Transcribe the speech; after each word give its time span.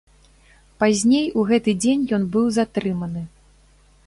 Пазней 0.83 1.27
у 1.41 1.45
гэты 1.51 1.75
дзень 1.83 2.09
ён 2.19 2.27
быў 2.37 2.45
затрыманы. 2.57 3.21